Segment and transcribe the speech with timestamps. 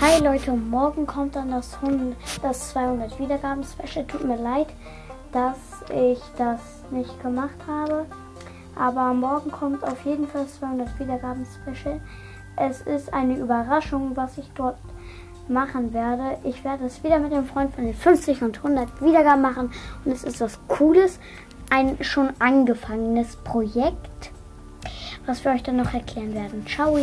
[0.00, 4.06] Hi Leute, morgen kommt dann das, 100, das 200 Wiedergaben Special.
[4.06, 4.68] Tut mir leid,
[5.32, 5.56] dass
[5.92, 6.60] ich das
[6.92, 8.06] nicht gemacht habe.
[8.76, 12.00] Aber morgen kommt auf jeden Fall das 200 Wiedergaben Special.
[12.54, 14.78] Es ist eine Überraschung, was ich dort
[15.48, 16.38] machen werde.
[16.44, 19.72] Ich werde es wieder mit dem Freund von den 50 und 100 Wiedergaben machen.
[20.04, 21.18] Und es ist was Cooles.
[21.70, 24.30] Ein schon angefangenes Projekt,
[25.26, 26.64] was wir euch dann noch erklären werden.
[26.68, 26.96] Ciao!